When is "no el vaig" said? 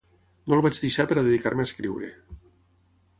0.51-0.79